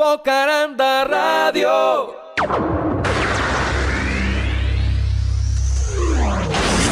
Bocaranda 0.00 1.04
Radio. 1.10 2.14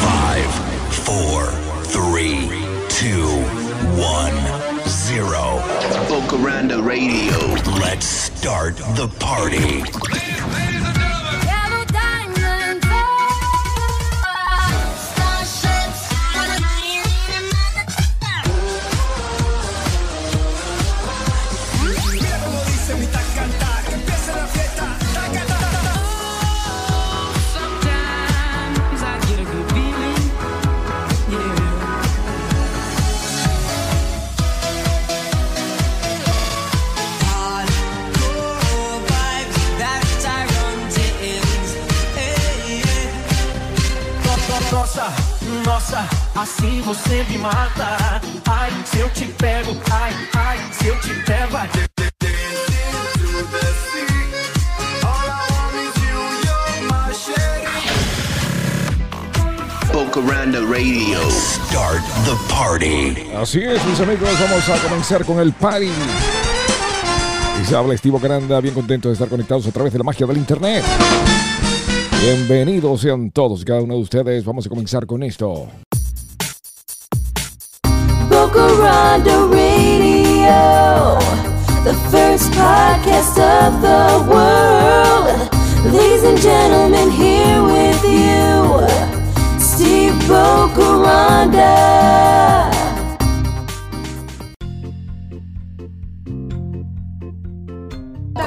Five, 0.05 0.51
four, 0.93 1.47
three, 1.85 2.47
two, 2.87 3.25
one, 3.99 4.37
zero. 4.87 5.57
Bocaranda 6.05 6.85
Radio. 6.85 7.39
Let's 7.79 8.05
start 8.05 8.77
the 8.77 9.07
party. 9.17 10.68
Mata. 47.39 48.21
Ai, 48.45 48.71
se 48.85 48.99
eu 48.99 49.09
te 49.09 49.25
pego, 49.25 49.75
ai, 49.91 50.13
ai, 50.35 50.59
se 50.71 50.87
eu 50.87 50.99
te 50.99 51.13
pego, 51.25 51.57
ai. 51.57 51.69
Radio. 60.51 61.19
Start 61.29 62.03
the 62.25 62.35
party. 62.53 63.29
Así 63.35 63.59
es, 63.61 63.83
mis 63.85 63.99
amigos, 63.99 64.29
vamos 64.39 64.69
a 64.69 64.87
comenzar 64.87 65.23
con 65.25 65.39
el 65.39 65.53
party. 65.53 65.87
Y 67.61 67.65
se 67.65 67.75
habla 67.75 67.93
Estivo 67.93 68.19
Granda, 68.19 68.59
bien 68.59 68.73
contento 68.73 69.09
de 69.09 69.13
estar 69.13 69.29
conectados 69.29 69.67
a 69.67 69.71
través 69.71 69.93
de 69.93 69.99
la 69.99 70.03
magia 70.03 70.25
del 70.25 70.37
internet. 70.37 70.83
Bienvenidos 72.21 73.01
sean 73.01 73.31
todos 73.31 73.61
y 73.61 73.65
cada 73.65 73.81
uno 73.81 73.95
de 73.95 74.01
ustedes. 74.01 74.43
Vamos 74.43 74.65
a 74.65 74.69
comenzar 74.69 75.05
con 75.05 75.23
esto. 75.23 75.67
Bocaranda 78.51 79.47
Radio, 79.53 81.19
the 81.83 81.93
first 82.09 82.49
podcast 82.53 83.37
of 83.37 83.79
the 83.79 84.25
world. 84.27 85.93
Ladies 85.93 86.23
and 86.23 86.37
gentlemen, 86.39 87.11
here 87.11 87.61
with 87.61 88.03
you, 88.03 88.87
Steve 89.59 90.13
Bocaranda. 90.27 92.08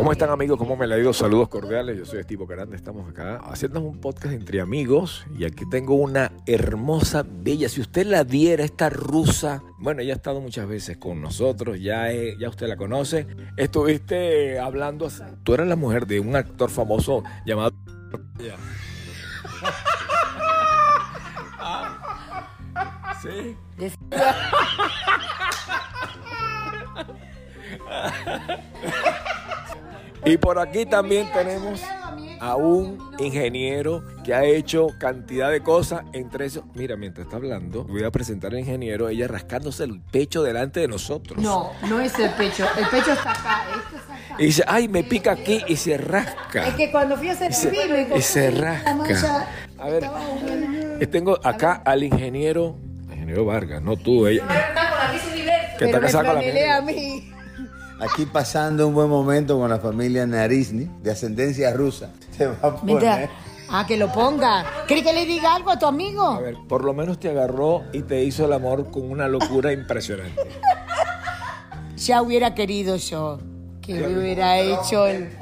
¿Cómo 0.02 0.10
están 0.10 0.30
amigos? 0.30 0.58
¿Cómo 0.58 0.74
me 0.74 0.88
la 0.88 0.98
ido? 0.98 1.12
Saludos 1.12 1.48
cordiales. 1.48 1.96
Yo 1.96 2.04
soy 2.04 2.18
Estivo 2.18 2.44
Caranda. 2.44 2.74
Estamos 2.74 3.08
acá 3.08 3.36
haciendo 3.36 3.80
un 3.80 4.00
podcast 4.00 4.34
entre 4.34 4.60
amigos. 4.60 5.24
Y 5.38 5.44
aquí 5.44 5.62
tengo 5.70 5.94
una 5.94 6.32
hermosa, 6.44 7.24
bella. 7.24 7.68
Si 7.68 7.80
usted 7.80 8.06
la 8.06 8.24
viera, 8.24 8.64
esta 8.64 8.90
rusa. 8.90 9.62
Bueno, 9.78 10.02
ella 10.02 10.14
ha 10.14 10.16
estado 10.16 10.40
muchas 10.40 10.66
veces 10.66 10.96
con 10.96 11.20
nosotros. 11.20 11.80
Ya, 11.80 12.10
eh, 12.10 12.34
ya 12.36 12.48
usted 12.48 12.66
la 12.66 12.76
conoce. 12.76 13.28
Estuviste 13.56 14.58
hablando. 14.58 15.08
Tú 15.44 15.54
eres 15.54 15.68
la 15.68 15.76
mujer 15.76 16.08
de 16.08 16.18
un 16.18 16.34
actor 16.34 16.68
famoso 16.68 17.22
llamado. 17.46 17.70
Sí. 23.22 23.56
Y 30.24 30.36
por 30.36 30.58
aquí 30.58 30.86
también 30.86 31.28
tenemos 31.32 31.80
a 32.40 32.56
un 32.56 32.98
ingeniero 33.18 34.04
que 34.24 34.34
ha 34.34 34.44
hecho 34.44 34.88
cantidad 34.98 35.50
de 35.50 35.62
cosas. 35.62 36.02
Entre 36.12 36.46
eso, 36.46 36.64
mira, 36.74 36.96
mientras 36.96 37.26
está 37.26 37.36
hablando, 37.36 37.84
voy 37.84 38.04
a 38.04 38.10
presentar 38.10 38.52
al 38.52 38.60
ingeniero, 38.60 39.08
ella 39.08 39.26
rascándose 39.26 39.82
el 39.84 40.00
pecho 40.00 40.42
delante 40.42 40.80
de 40.80 40.88
nosotros. 40.88 41.42
No, 41.42 41.72
no 41.88 41.98
es 42.00 42.16
el 42.18 42.30
pecho. 42.30 42.64
El 42.78 42.86
pecho 42.88 43.12
está 43.12 43.32
acá. 43.32 43.64
Esto 43.84 43.96
está 43.96 44.14
acá. 44.14 44.36
Y 44.38 44.46
dice, 44.46 44.62
ay, 44.66 44.88
me 44.88 45.02
pica 45.02 45.32
aquí 45.32 45.62
y 45.66 45.76
se 45.76 45.98
rasca. 45.98 46.68
Es 46.68 46.74
que 46.74 46.90
cuando 46.92 47.16
fui 47.16 47.28
a 47.28 47.32
hacer 47.32 47.50
Y 47.50 47.54
se- 47.54 47.68
pipí 47.68 47.88
me 47.88 48.16
y 48.16 48.22
se 48.22 48.50
rasca. 48.52 48.94
mancha. 48.94 49.46
A 49.78 49.88
ver, 49.88 50.04
y 51.00 51.06
tengo 51.08 51.38
acá 51.44 51.82
al 51.84 52.04
ingeniero, 52.04 52.76
ingeniero 53.10 53.44
Vargas, 53.44 53.82
no 53.82 53.96
tú, 53.96 54.26
ella. 54.28 54.44
Que 55.78 55.86
está 55.86 55.98
casada 56.00 56.34
con 56.34 56.42
la 56.44 56.80
mí. 56.82 57.31
Aquí 58.02 58.26
pasando 58.26 58.88
un 58.88 58.94
buen 58.94 59.08
momento 59.08 59.56
con 59.58 59.70
la 59.70 59.78
familia 59.78 60.26
Narizny, 60.26 60.90
de 61.02 61.12
ascendencia 61.12 61.72
rusa. 61.72 62.10
Se 62.36 62.48
va 62.48 62.56
a 62.60 62.76
poner. 62.76 62.96
Mira. 62.96 63.30
Ah, 63.70 63.86
que 63.86 63.96
lo 63.96 64.12
ponga. 64.12 64.64
¿Quieres 64.86 65.04
que 65.04 65.12
le 65.12 65.24
diga 65.24 65.54
algo 65.54 65.70
a 65.70 65.78
tu 65.78 65.86
amigo? 65.86 66.22
A 66.22 66.40
ver, 66.40 66.56
por 66.68 66.84
lo 66.84 66.92
menos 66.92 67.20
te 67.20 67.30
agarró 67.30 67.82
y 67.92 68.02
te 68.02 68.22
hizo 68.24 68.44
el 68.44 68.52
amor 68.52 68.90
con 68.90 69.08
una 69.08 69.28
locura 69.28 69.72
impresionante. 69.72 70.34
Ya 71.96 72.20
hubiera 72.22 72.54
querido 72.54 72.96
yo 72.96 73.38
que 73.80 73.94
me 73.94 74.18
hubiera 74.18 74.58
hecho 74.58 75.06
el... 75.06 75.36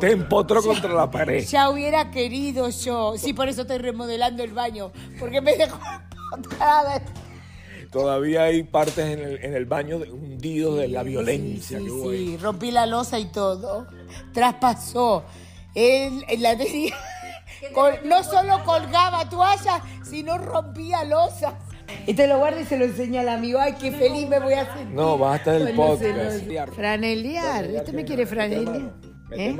Te 0.00 0.12
empotró 0.12 0.62
contra 0.62 0.92
la 0.92 1.10
pared. 1.10 1.44
Ya 1.46 1.70
hubiera 1.70 2.10
querido 2.10 2.68
yo. 2.68 3.14
Sí, 3.16 3.32
por 3.32 3.48
eso 3.48 3.62
estoy 3.62 3.78
remodelando 3.78 4.42
el 4.42 4.52
baño. 4.52 4.90
Porque 5.18 5.40
me 5.40 5.56
dejó 5.56 5.78
empotrada. 6.36 7.00
Todavía 7.92 8.44
hay 8.44 8.62
partes 8.62 8.98
en 8.98 9.18
el, 9.20 9.44
en 9.44 9.54
el 9.54 9.66
baño 9.66 9.98
de- 9.98 10.10
hundidos 10.10 10.78
de 10.78 10.88
la 10.88 11.02
violencia 11.02 11.78
Sí, 11.78 11.84
que 11.84 11.90
sí, 11.90 11.94
hubo 11.96 12.10
ahí. 12.10 12.26
sí, 12.28 12.36
rompí 12.38 12.70
la 12.70 12.86
losa 12.86 13.18
y 13.18 13.26
todo. 13.26 13.86
Traspasó. 14.32 15.24
Él, 15.74 16.24
él 16.28 16.42
la 16.42 16.56
tenía. 16.56 16.94
col- 17.74 17.98
no 18.04 18.24
solo 18.24 18.64
colgaba 18.64 19.28
toallas, 19.28 19.82
sino 20.04 20.38
rompía 20.38 21.04
losas. 21.04 21.52
Y 22.06 22.14
te 22.14 22.26
lo 22.26 22.38
guarda 22.38 22.60
y 22.60 22.64
se 22.64 22.78
lo 22.78 22.86
enseña 22.86 23.20
al 23.20 23.28
amigo. 23.28 23.58
Ay, 23.60 23.74
qué 23.78 23.92
feliz 23.92 24.26
me 24.26 24.38
voy 24.40 24.54
a 24.54 24.64
sentir. 24.74 24.94
No, 24.94 25.18
basta 25.18 25.52
del 25.52 25.74
Cuando 25.76 25.98
podcast. 25.98 26.38
se 26.38 26.52
lo- 26.66 26.72
Franelear. 26.72 27.64
¿Este 27.66 27.92
me 27.92 28.04
quiere 28.06 28.24
franelear? 28.24 28.90
¿Eh? 29.32 29.54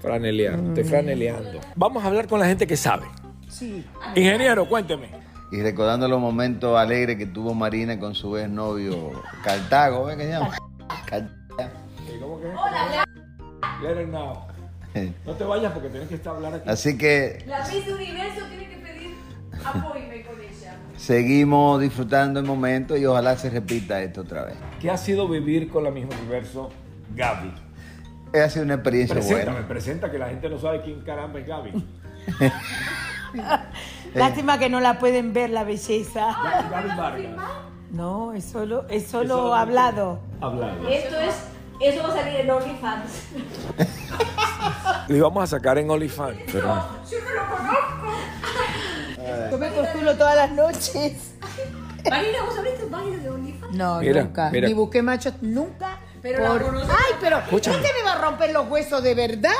Franelear, 0.00 0.58
estoy 0.68 0.84
franeleando. 0.84 1.60
Vamos 1.76 2.02
a 2.04 2.06
hablar 2.08 2.26
con 2.26 2.38
la 2.40 2.46
gente 2.46 2.66
que 2.66 2.76
sabe. 2.76 3.06
Sí. 3.48 3.84
Ingeniero, 4.14 4.68
cuénteme. 4.68 5.21
Y 5.52 5.60
recordando 5.60 6.08
los 6.08 6.18
momentos 6.18 6.78
alegres 6.78 7.18
que 7.18 7.26
tuvo 7.26 7.52
Marina 7.54 7.98
con 8.00 8.14
su 8.14 8.36
exnovio 8.38 9.22
Cartago, 9.44 10.06
¿ves 10.06 10.16
qué 10.16 10.22
se 10.24 10.30
llama? 10.30 10.56
Cartago. 11.04 11.70
¿Cómo 12.20 12.40
que? 12.40 12.46
Let 13.82 14.00
her 14.00 14.06
know. 14.08 14.46
No 15.26 15.32
te 15.34 15.44
vayas 15.44 15.72
porque 15.72 15.88
tienes 15.90 16.08
que 16.08 16.14
estar 16.14 16.34
hablando 16.36 16.56
aquí. 16.58 16.68
Así 16.68 16.96
que 16.96 17.44
La 17.46 17.66
Miss 17.68 17.86
Universo 17.86 18.46
tiene 18.48 18.68
que 18.68 18.76
pedir 18.76 19.14
apoyo 19.64 19.92
con 19.92 20.40
ella. 20.40 20.76
seguimos 20.96 21.80
disfrutando 21.80 22.40
el 22.40 22.46
momento 22.46 22.96
y 22.96 23.04
ojalá 23.04 23.36
se 23.36 23.50
repita 23.50 24.00
esto 24.02 24.22
otra 24.22 24.44
vez. 24.44 24.54
¿Qué 24.80 24.90
ha 24.90 24.96
sido 24.96 25.28
vivir 25.28 25.70
con 25.70 25.84
la 25.84 25.90
misma 25.90 26.14
universo 26.18 26.70
Gaby? 27.14 27.52
Ha 28.42 28.48
sido 28.48 28.64
una 28.64 28.74
experiencia 28.74 29.14
Preséntame, 29.14 29.50
buena. 29.52 29.68
presenta 29.68 30.10
que 30.10 30.18
la 30.18 30.28
gente 30.28 30.48
no 30.48 30.58
sabe 30.58 30.80
quién 30.80 31.00
caramba 31.02 31.38
es 31.40 31.46
Gaby. 31.46 31.84
Lástima 34.14 34.58
que 34.58 34.68
no 34.68 34.80
la 34.80 34.98
pueden 34.98 35.32
ver 35.32 35.50
la 35.50 35.64
belleza. 35.64 36.36
No, 37.90 38.32
es 38.32 38.44
solo, 38.44 38.86
es 38.88 39.06
solo 39.06 39.36
solo 39.36 39.54
hablado. 39.54 40.20
Hablando. 40.40 40.88
Esto 40.88 41.18
es, 41.20 41.34
eso 41.80 42.02
va 42.02 42.08
a 42.12 42.16
salir 42.16 42.40
en 42.40 42.50
OnlyFans. 42.50 43.10
Le 45.08 45.16
íbamos 45.18 45.42
a 45.44 45.46
sacar 45.46 45.78
en 45.78 45.90
OnlyFans, 45.90 46.38
pero 46.46 46.62
Yo 47.10 47.18
no 47.20 47.30
lo 47.34 47.56
conozco. 47.56 48.06
Yo 49.50 49.58
me 49.58 49.68
postulo 49.70 50.16
todas 50.16 50.36
las 50.36 50.50
noches. 50.52 51.34
Marina, 52.08 52.38
¿vos 52.44 52.58
abriste 52.58 52.86
página 52.86 53.16
de 53.18 53.30
OnlyFans? 53.30 53.72
No, 53.76 53.98
Mira, 54.00 54.22
nunca. 54.22 54.50
mira. 54.50 54.68
Ni 54.68 54.74
busqué 54.74 55.02
machos, 55.02 55.34
nunca. 55.40 55.98
Pero 56.22 56.54
la 56.54 56.62
conoces. 56.62 56.88
Ay, 56.90 57.14
pero 57.20 57.38
Escúchame. 57.38 57.76
este 57.78 57.88
me 57.98 58.04
va 58.04 58.12
a 58.12 58.18
romper 58.22 58.52
los 58.52 58.68
huesos 58.70 59.02
de 59.02 59.14
verdad. 59.14 59.50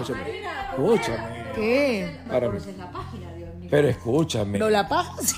escúchame. 0.00 0.42
Escúchame. 0.70 1.50
¿Qué? 1.54 2.18
Para 2.28 2.40
mí. 2.40 2.46
Conoces 2.58 2.76
la 2.78 2.90
página. 2.90 3.29
Pero 3.70 3.88
escúchame. 3.88 4.58
¿No 4.58 4.68
la 4.68 4.88
pagas? 4.88 5.34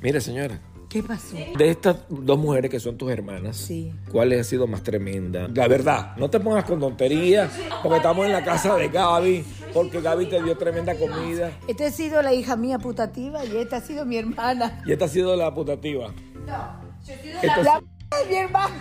Mira, 0.00 0.20
señora. 0.20 0.58
¿Qué 0.88 1.02
pasó? 1.02 1.34
De 1.56 1.70
estas 1.70 1.96
dos 2.10 2.38
mujeres 2.38 2.70
que 2.70 2.78
son 2.78 2.98
tus 2.98 3.10
hermanas, 3.10 3.56
Sí. 3.56 3.94
¿cuál 4.10 4.30
ha 4.38 4.44
sido 4.44 4.66
más 4.66 4.82
tremenda? 4.82 5.48
La 5.54 5.66
verdad, 5.66 6.14
no 6.18 6.28
te 6.28 6.38
pongas 6.38 6.64
con 6.64 6.80
tonterías, 6.80 7.50
porque 7.82 7.96
estamos 7.96 8.26
en 8.26 8.32
la 8.32 8.44
casa 8.44 8.74
de 8.76 8.88
Gaby, 8.90 9.42
porque 9.72 10.02
Gaby 10.02 10.26
te 10.26 10.42
dio 10.42 10.54
tremenda 10.58 10.94
comida 10.96 11.50
Esta 11.66 11.86
ha 11.86 11.90
sido 11.90 12.20
la 12.20 12.34
hija 12.34 12.56
mía 12.56 12.78
putativa 12.78 13.42
y 13.42 13.56
esta 13.56 13.78
ha 13.78 13.80
sido 13.80 14.04
mi 14.04 14.18
hermana. 14.18 14.82
y 14.84 14.92
esta 14.92 15.06
ha 15.06 15.08
sido 15.08 15.34
la 15.34 15.54
putativa. 15.54 16.08
No, 16.46 16.80
yo 17.06 17.14
de 17.22 17.32
Esta- 17.40 17.62
La 17.62 17.78
m- 17.78 17.86
de 18.24 18.28
mi 18.28 18.36
hermana. 18.36 18.74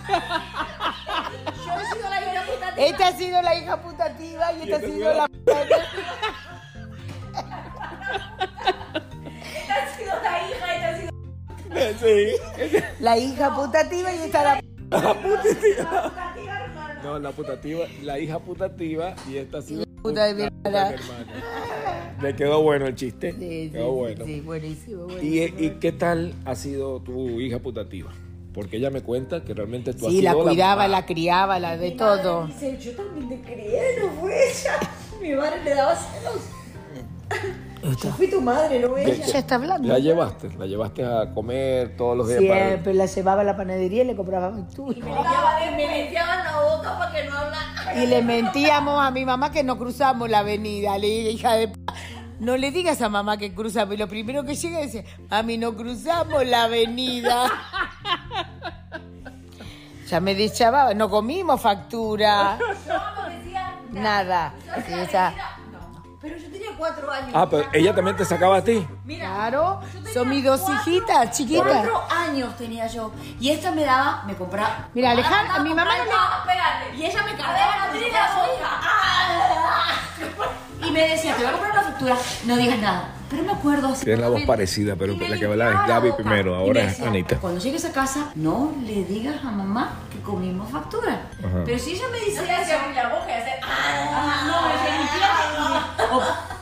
Esta 2.78 3.08
ha 3.08 3.12
sido 3.18 3.42
la 3.42 3.56
hija 3.58 3.82
putativa 3.82 4.52
y 4.54 4.64
esta 4.64 4.76
ha 4.76 4.80
sido 4.82 5.14
la 5.14 5.28
Esta 8.12 9.74
ha 9.76 9.98
sido 9.98 10.14
la 10.24 10.50
hija, 10.50 10.76
esta 10.76 10.90
ha 10.90 10.98
sido 10.98 11.12
Sí. 12.00 12.36
la 13.00 13.18
hija 13.18 13.56
putativa 13.56 14.14
y 14.14 14.18
esta 14.20 14.44
la 14.44 14.62
La 14.90 15.14
putativa. 15.14 16.04
putativa, 16.04 16.60
hermano. 16.66 17.02
No, 17.04 17.20
la 17.20 17.32
putativa, 17.32 17.86
la 18.04 18.20
hija 18.20 18.40
putativa 18.40 19.16
y 19.30 19.38
esta 19.38 19.60
ha 19.60 19.62
sido 19.62 19.86
puta 20.04 20.26
de 20.26 20.34
mi 20.34 20.42
la 20.70 20.90
hermana. 20.92 22.18
Le 22.22 22.36
quedó 22.36 22.62
bueno 22.62 22.88
el 22.88 22.96
chiste. 22.96 23.32
Sí, 23.34 23.40
sí, 23.40 23.70
quedó 23.72 23.86
sí, 23.86 23.92
bueno. 23.98 24.26
sí, 24.26 24.42
buenísimo, 24.42 25.04
buenísimo. 25.06 25.58
¿Y, 25.60 25.66
¿Y 25.66 25.70
qué 25.80 25.92
tal 25.92 26.34
ha 26.46 26.56
sido 26.56 27.00
tu 27.02 27.40
hija 27.40 27.60
putativa? 27.60 28.12
Porque 28.54 28.78
ella 28.78 28.90
me 28.90 29.02
cuenta 29.02 29.44
que 29.46 29.54
realmente 29.54 29.94
tú 29.94 30.08
has 30.08 30.12
Sí, 30.14 30.20
sido 30.20 30.34
la 30.38 30.44
cuidaba, 30.44 30.76
mamá. 30.84 30.88
la 30.90 31.06
criaba, 31.06 31.58
la 31.60 31.78
de 31.78 31.92
Mi 31.92 31.96
madre 31.96 32.22
todo. 32.24 32.48
Dice, 32.48 32.78
yo 32.80 32.92
también 32.98 33.30
te 33.30 33.42
crié, 33.54 33.82
no 34.02 34.10
fue 34.20 34.34
ella. 34.50 34.78
Mi 35.22 35.34
madre 35.36 35.64
le 35.64 35.74
daba 35.74 35.96
celos. 35.96 36.42
Yo 37.84 38.12
fui 38.14 38.30
tu 38.30 38.42
madre, 38.42 38.80
no 38.80 38.94
¿Qué- 38.94 39.04
ella. 39.04 39.26
Ella 39.26 39.40
está 39.40 39.56
hablando. 39.56 39.88
La 39.88 39.98
llevaste, 40.00 40.50
la 40.58 40.66
llevaste 40.68 41.04
a 41.04 41.34
comer 41.34 41.96
todos 41.98 42.16
los 42.18 42.28
días 42.28 42.44
para... 42.44 42.68
Siempre 42.70 42.94
la 42.94 43.06
llevaba 43.08 43.42
a 43.42 43.44
la 43.44 43.58
panadería 43.58 44.04
y 44.04 44.08
le 44.08 44.16
compraba 44.16 44.52
factura. 44.52 44.98
Me 45.00 45.06
limpiaba, 45.06 45.60
me 45.76 46.02
limpiaban 46.04 46.44
la 46.44 46.60
boca 46.62 46.98
para 47.00 47.12
que 47.12 47.24
no 47.30 47.38
hablara. 47.38 48.04
Y 48.04 48.08
le 48.08 48.22
mentíamos 48.22 49.02
a 49.04 49.12
mi 49.12 49.26
mamá 49.26 49.52
que 49.52 49.64
no 49.64 49.78
cruzamos 49.78 50.30
la 50.30 50.40
avenida. 50.40 50.98
Le 50.98 51.08
dije, 51.08 51.32
hija 51.32 51.54
de 51.54 51.68
p... 51.70 51.80
No 52.40 52.58
le 52.58 52.72
digas 52.72 53.02
a 53.02 53.10
mamá 53.10 53.38
que 53.38 53.54
cruzamos. 53.54 53.96
Y 53.96 53.98
lo 53.98 54.08
primero 54.08 54.44
que 54.44 54.56
llega 54.56 54.80
dice, 54.82 55.06
mami, 55.30 55.58
no 55.58 55.76
cruzamos 55.76 56.46
la 56.46 56.64
avenida. 56.64 57.46
ya 60.08 60.20
me 60.20 60.36
deschavaba, 60.36 60.94
no 60.94 61.10
comimos 61.10 61.62
factura. 61.62 62.58
No, 62.58 63.28
me 63.28 63.36
decía, 63.38 63.76
Nada. 63.92 64.54
Sí, 64.88 64.94
esa- 64.94 65.32
no. 65.72 66.18
Pero 66.22 66.38
yo 66.38 66.50
cuatro 66.82 67.12
años. 67.12 67.30
Ah, 67.36 67.48
pero 67.48 67.68
ella 67.74 67.94
también 67.94 68.18
te 68.18 68.26
sacaba 68.26 68.58
a 68.58 68.64
ti. 68.64 68.88
Mira, 69.06 69.28
Claro, 69.36 69.82
son 70.14 70.30
mis 70.30 70.44
dos 70.44 70.62
cuatro- 70.62 70.92
hijitas 70.92 71.38
chiquitas. 71.38 71.64
Cuatro 71.68 72.04
años 72.10 72.58
tenía 72.58 72.88
yo. 72.88 73.12
Y 73.40 73.50
esta 73.52 73.72
me 73.72 73.84
daba, 73.84 74.24
me 74.26 74.36
compraba. 74.36 74.88
Mira, 74.94 75.12
Alejandra, 75.12 75.60
mi 75.60 75.70
mamá 75.76 75.92
comprar 75.98 76.06
no 76.06 76.06
le-. 76.06 76.98
Y 76.98 77.06
ella 77.06 77.24
me 77.24 77.36
si 77.94 78.00
fuera 78.00 78.34
su 78.34 78.40
hija. 78.52 78.72
Y 80.88 80.92
me 80.92 81.08
decía, 81.08 81.36
te 81.36 81.44
voy 81.44 81.50
a 81.50 81.52
comprar 81.52 81.72
una 81.74 81.84
factura. 81.84 82.16
No 82.46 82.58
digas 82.58 82.80
nada. 82.80 83.10
Pero 83.30 83.44
me 83.44 83.52
acuerdo 83.54 83.88
así. 83.90 84.04
Tiene 84.04 84.20
la 84.22 84.30
voz 84.30 84.42
parecida, 84.42 84.96
pero 84.98 85.14
la 85.16 85.38
que 85.38 85.46
hablaba 85.46 85.72
es 85.72 85.78
la 85.78 85.88
Gaby 85.88 86.12
primero, 86.14 86.56
ahora 86.56 86.82
es 86.82 87.00
Anita. 87.00 87.38
Cuando 87.38 87.62
llegues 87.62 87.86
a 87.86 87.92
casa, 87.94 88.32
no 88.36 88.74
le 88.82 89.04
digas 89.06 89.36
a 89.46 89.52
mamá 89.52 89.92
que 90.12 90.20
comimos 90.22 90.70
factura. 90.72 91.30
Ajá. 91.40 91.62
Pero 91.64 91.78
si 91.80 91.92
ella 91.92 92.06
me 92.12 92.20
dice 92.20 92.42
eso. 92.44 92.76
la 92.96 93.08
boca 93.10 93.30
y 93.30 93.34
hacer. 93.34 93.62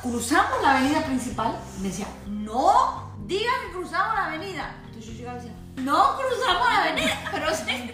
Cruzamos 0.02 0.62
la 0.62 0.78
avenida 0.78 1.02
principal. 1.04 1.56
Me 1.82 1.88
decía, 1.90 2.08
no 2.28 3.12
digas 3.26 3.54
que 3.68 3.74
cruzamos 3.78 4.16
la 4.16 4.26
avenida. 4.28 4.76
Entonces 4.86 5.06
yo 5.12 5.18
llegaba 5.18 5.38
y 5.40 5.42
decía, 5.42 5.56
no 5.78 6.16
cruzamos 6.18 6.68
la 6.70 6.84
avenida. 6.84 7.14
Pero 7.32 7.56
sí. 7.56 7.92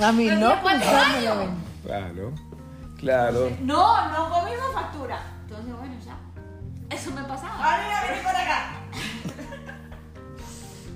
Mami, 0.00 0.28
Tenía 0.28 0.48
no 0.48 0.62
cuatro 0.62 0.80
cruzamos 0.80 1.08
la 1.08 1.18
años. 1.18 1.36
avenida. 1.36 1.54
Claro, 1.84 2.32
claro. 2.98 3.50
No, 3.60 4.08
no 4.10 4.30
comimos 4.30 4.72
factura. 4.72 5.18
Entonces, 5.42 5.76
bueno, 5.76 5.94
ya. 6.04 6.16
Eso 6.96 7.10
me 7.10 7.22
pasaba. 7.24 7.78
vení 8.08 8.22
para 8.22 8.42
acá. 8.42 8.70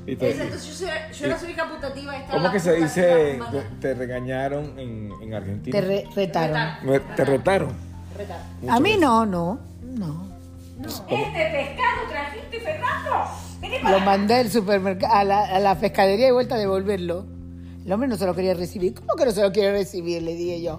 Y 0.06 0.16
te- 0.16 0.30
Entonces 0.32 0.66
yo, 0.66 0.72
soy- 0.74 1.18
yo 1.18 1.26
era 1.26 1.38
su 1.38 1.46
hija 1.46 1.68
putativa. 1.68 2.14
y 2.16 2.20
estaba 2.20 2.32
¿Cómo 2.32 2.44
la 2.46 2.52
que 2.52 2.60
se 2.60 2.72
dice 2.76 3.38
te, 3.80 3.92
regañaron 3.94 4.78
en, 4.78 5.12
en 5.20 5.34
Argentina? 5.34 5.78
Te 5.78 5.86
re- 5.86 6.08
retaron. 6.16 6.86
Me- 6.86 7.00
¿Te 7.00 7.24
retaron? 7.26 7.87
A 8.68 8.80
mí 8.80 8.96
no, 8.98 9.26
no, 9.26 9.58
no. 9.82 10.28
Este 10.80 11.50
pescado 11.50 12.08
trajiste, 12.08 12.60
Fernando. 12.60 13.30
Vení 13.60 13.78
para 13.80 13.98
Lo 13.98 14.04
mandé 14.04 14.34
al 14.34 14.50
supermercado, 14.50 15.12
a 15.14 15.24
la, 15.24 15.44
a 15.44 15.58
la 15.58 15.74
pescadería 15.74 16.28
y 16.28 16.30
vuelta 16.30 16.54
a 16.54 16.58
devolverlo. 16.58 17.26
El 17.84 17.92
hombre 17.92 18.08
no 18.08 18.16
se 18.16 18.26
lo 18.26 18.34
quería 18.34 18.54
recibir. 18.54 18.94
¿Cómo 18.94 19.14
que 19.16 19.24
no 19.24 19.30
se 19.30 19.42
lo 19.42 19.50
quiere 19.50 19.72
recibir? 19.72 20.22
Le 20.22 20.34
dije 20.34 20.60
yo. 20.62 20.78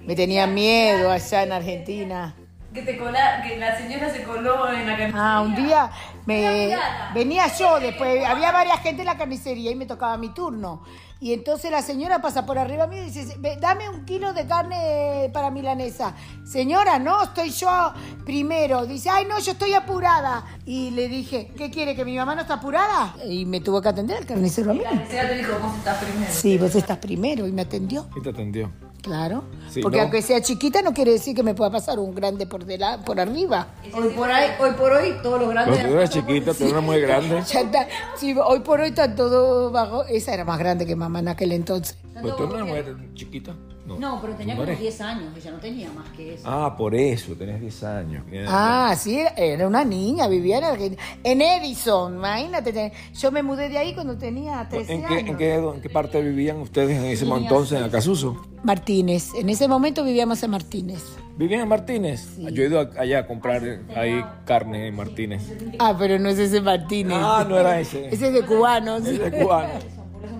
Me 0.00 0.16
tenía 0.16 0.46
miedo 0.46 1.10
allá 1.10 1.42
en 1.42 1.52
Argentina. 1.52 2.34
Que, 2.72 2.82
te 2.82 2.96
cola, 2.96 3.42
que 3.46 3.58
la 3.58 3.76
señora 3.76 4.10
se 4.10 4.22
coló 4.22 4.72
en 4.72 4.86
la 4.86 4.96
carnicería. 4.96 5.36
Ah, 5.36 5.40
un 5.40 5.54
día 5.54 5.90
me 6.26 6.76
venía 7.14 7.46
yo, 7.54 7.80
después 7.80 8.24
había 8.24 8.52
varias 8.52 8.80
gente 8.80 9.02
en 9.02 9.06
la 9.06 9.16
carnicería 9.16 9.70
y 9.70 9.74
me 9.74 9.86
tocaba 9.86 10.16
mi 10.16 10.30
turno. 10.30 10.82
Y 11.20 11.32
entonces 11.32 11.70
la 11.72 11.82
señora 11.82 12.20
pasa 12.20 12.46
por 12.46 12.58
arriba 12.58 12.86
mío 12.86 13.02
y 13.02 13.10
dice, 13.10 13.34
"Ve, 13.40 13.56
dame 13.60 13.88
un 13.88 14.04
kilo 14.04 14.32
de 14.32 14.46
carne 14.46 15.30
para 15.32 15.50
milanesa. 15.50 16.14
Señora, 16.44 16.98
no, 17.00 17.24
estoy 17.24 17.50
yo 17.50 17.92
primero. 18.24 18.86
Dice, 18.86 19.10
ay, 19.10 19.24
no, 19.28 19.38
yo 19.40 19.52
estoy 19.52 19.74
apurada. 19.74 20.44
Y 20.64 20.90
le 20.92 21.08
dije, 21.08 21.50
¿qué 21.56 21.70
quiere, 21.70 21.96
que 21.96 22.04
mi 22.04 22.16
mamá 22.16 22.34
no 22.36 22.42
está 22.42 22.54
apurada? 22.54 23.16
Y 23.28 23.44
me 23.46 23.60
tuvo 23.60 23.82
que 23.82 23.88
atender 23.88 24.18
el 24.18 24.26
carnicero 24.26 24.70
a 24.70 24.74
mí. 24.74 24.80
La 24.84 25.08
te 25.08 25.34
dijo, 25.34 25.54
¿cómo 25.60 25.74
estás 25.76 25.98
primero? 26.04 26.30
Sí, 26.32 26.56
vos 26.56 26.74
estás 26.76 26.98
primero 26.98 27.46
y 27.48 27.52
me 27.52 27.62
atendió. 27.62 28.06
Y 28.16 28.22
te 28.22 28.30
atendió. 28.30 28.70
Claro. 29.00 29.44
Sí, 29.70 29.80
Porque 29.80 29.98
¿no? 29.98 30.02
aunque 30.04 30.20
sea 30.22 30.42
chiquita 30.42 30.82
no 30.82 30.92
quiere 30.92 31.12
decir 31.12 31.34
que 31.34 31.42
me 31.44 31.54
pueda 31.54 31.70
pasar 31.70 31.98
un 32.00 32.14
grande 32.14 32.46
por, 32.46 32.66
dela- 32.66 33.02
por 33.04 33.20
arriba. 33.20 33.68
Hoy 33.94 34.08
por, 34.08 34.28
ahí, 34.30 34.50
hoy 34.60 34.72
por 34.72 34.90
hoy, 34.92 35.14
todos 35.22 35.40
los 35.40 35.48
Pero 35.48 35.52
grandes. 35.64 35.86
tú 35.86 35.92
eras 35.96 36.10
chiquita, 36.10 36.52
tú 36.52 36.64
eras 36.64 36.82
muy 36.82 37.00
grande. 37.00 37.42
Ya 37.52 37.60
está. 37.60 37.86
Sí, 38.16 38.34
hoy 38.44 38.58
por 38.60 38.80
hoy 38.80 38.88
está 38.88 39.14
todo 39.14 39.70
bajo. 39.70 40.04
Esa 40.06 40.34
era 40.34 40.44
más 40.44 40.58
grande 40.58 40.84
que 40.84 40.96
mamá 40.96 41.07
en 41.16 41.28
aquel 41.28 41.52
entonces. 41.52 41.96
Pero 42.14 42.34
tú 42.36 42.46
no 42.48 42.66
eres 42.66 42.96
chiquita. 43.14 43.54
No, 43.98 44.20
pero 44.20 44.34
tenía 44.34 44.52
¿No 44.54 44.60
como 44.60 44.68
eres? 44.72 44.80
10 44.82 45.00
años, 45.00 45.34
ella 45.34 45.50
no 45.50 45.60
tenía 45.60 45.90
más 45.92 46.06
que 46.10 46.34
eso. 46.34 46.42
Ah, 46.46 46.74
por 46.76 46.94
eso, 46.94 47.32
tenés 47.36 47.58
10 47.58 47.82
años. 47.84 48.22
Ah, 48.46 48.94
sí, 48.98 49.18
era- 49.18 49.30
era 49.30 49.66
una 49.66 49.82
niña, 49.82 50.28
vivía 50.28 50.58
en 50.58 50.64
Argentina. 50.64 51.02
En 51.24 51.40
Edison, 51.40 52.16
imagínate. 52.16 52.72
te- 52.74 52.92
Yo 53.18 53.32
me 53.32 53.42
mudé 53.42 53.70
de 53.70 53.78
ahí 53.78 53.94
cuando 53.94 54.18
tenía 54.18 54.68
13 54.68 54.92
¿En 54.92 55.00
qué, 55.06 55.14
años. 55.14 55.30
en, 55.30 55.36
qué, 55.38 55.54
¿En 55.54 55.80
qué 55.80 55.88
parte 55.88 56.20
vivían 56.20 56.58
ustedes 56.58 56.98
en 56.98 57.04
ese 57.06 57.24
Vivía- 57.24 57.38
entonces, 57.38 57.78
en 57.78 57.84
Acasuso? 57.84 58.36
Martínez. 58.62 59.32
En 59.34 59.48
ese 59.48 59.66
momento 59.68 60.04
vivíamos 60.04 60.42
en 60.42 60.50
Martínez. 60.50 61.02
¿Vivían 61.38 61.62
en 61.62 61.68
Martínez? 61.68 62.36
Yo 62.36 62.62
he 62.64 62.66
ido 62.66 62.80
a- 62.80 62.90
allá 63.00 63.20
a 63.20 63.26
comprar 63.26 63.62
ahí 63.96 64.22
carne 64.44 64.88
en 64.88 64.96
Martínez. 64.96 65.44
Ah, 65.78 65.96
pero 65.98 66.18
no 66.18 66.28
es 66.28 66.38
ese 66.38 66.60
Martínez. 66.60 67.16
Ah, 67.18 67.46
no 67.48 67.58
era 67.58 67.80
ese. 67.80 68.06
Ese 68.08 68.26
es 68.28 68.32
de 68.34 68.42
cubanos. 68.44 69.06
Es 69.06 69.18
de 69.18 69.30
cubano. 69.30 69.70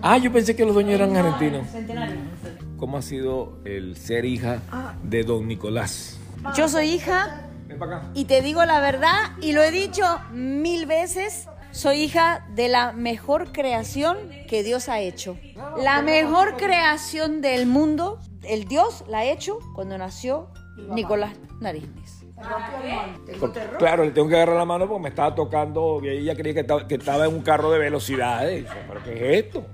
Ah, 0.01 0.17
yo 0.17 0.31
pensé 0.31 0.55
que 0.55 0.65
los 0.65 0.73
dueños 0.73 0.93
eran 0.93 1.15
argentinos. 1.15 1.67
¿Cómo 2.77 2.97
ha 2.97 3.01
sido 3.01 3.59
el 3.65 3.97
ser 3.97 4.25
hija 4.25 4.61
de 5.03 5.23
don 5.23 5.47
Nicolás? 5.47 6.17
Yo 6.55 6.69
soy 6.69 6.91
hija 6.91 7.49
y 8.13 8.25
te 8.25 8.41
digo 8.41 8.63
la 8.65 8.79
verdad 8.79 9.31
y 9.41 9.51
lo 9.53 9.61
he 9.61 9.71
dicho 9.71 10.03
mil 10.31 10.85
veces. 10.85 11.47
Soy 11.71 12.01
hija 12.01 12.47
de 12.55 12.67
la 12.67 12.93
mejor 12.93 13.51
creación 13.51 14.17
que 14.47 14.63
Dios 14.63 14.89
ha 14.89 15.01
hecho. 15.01 15.37
La 15.77 16.01
mejor 16.01 16.57
creación 16.57 17.41
del 17.41 17.67
mundo, 17.67 18.19
el 18.43 18.65
Dios 18.65 19.03
la 19.07 19.19
ha 19.19 19.25
hecho 19.25 19.59
cuando 19.75 19.97
nació 19.97 20.49
Nicolás 20.89 21.35
Claro, 23.77 24.03
le 24.05 24.11
tengo 24.11 24.27
que 24.27 24.35
agarrar 24.35 24.55
la 24.57 24.65
mano 24.65 24.87
porque 24.87 25.03
me 25.03 25.09
estaba 25.09 25.33
tocando 25.35 25.99
y 26.03 26.09
ella 26.09 26.35
creía 26.35 26.53
que 26.53 26.59
estaba, 26.61 26.87
que 26.87 26.95
estaba 26.95 27.25
en 27.25 27.33
un 27.33 27.41
carro 27.41 27.71
de 27.71 27.79
velocidades. 27.79 28.65
¿Pero 28.87 29.03
qué 29.03 29.13
es 29.39 29.45
esto? 29.45 29.65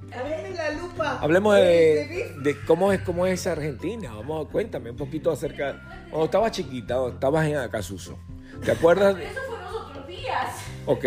la 0.55 0.71
lupa. 0.71 1.19
Hablemos 1.21 1.55
de, 1.55 2.33
de 2.41 2.55
cómo 2.65 2.91
es 2.91 3.01
cómo 3.01 3.25
es 3.25 3.45
Argentina. 3.47 4.13
Vamos, 4.15 4.47
cuéntame 4.51 4.89
un 4.91 4.97
poquito 4.97 5.31
acerca. 5.31 6.05
Cuando 6.09 6.25
estabas 6.25 6.51
chiquita, 6.51 6.95
cuando 6.95 7.13
estabas 7.15 7.45
en 7.47 7.57
Acasuso. 7.57 8.17
¿Te 8.63 8.71
acuerdas? 8.71 9.15
Eso 9.17 9.39
fue 9.47 9.57
los 9.59 9.75
otros 9.89 10.07
días. 10.07 10.55
Ok. 10.85 11.05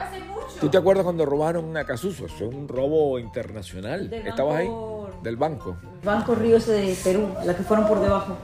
Hace 0.00 0.20
mucho. 0.24 0.46
¿Tú 0.60 0.68
te 0.68 0.78
acuerdas 0.78 1.04
cuando 1.04 1.24
robaron 1.26 1.64
un 1.64 1.76
Acasuso? 1.76 2.26
Eso 2.26 2.48
es 2.48 2.54
un 2.54 2.66
robo 2.66 3.18
internacional. 3.18 4.08
Del 4.10 4.26
¿Estabas 4.26 4.56
ahí? 4.56 4.66
banco- 4.68 5.10
Del 5.22 5.36
banco. 5.36 5.76
Banco 6.02 6.34
Ríos 6.34 6.66
de 6.66 6.96
Perú, 7.04 7.28
las 7.44 7.56
que 7.56 7.62
fueron 7.62 7.86
por 7.86 8.00
debajo. 8.00 8.36